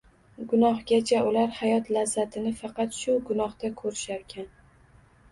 Gunohgacha 0.51 1.17
ular 1.31 1.51
hayot 1.57 1.91
lazzatini 1.97 2.53
faqat 2.61 2.97
shu 3.01 3.15
gunohda 3.27 3.71
ko‘risharkan 3.83 4.49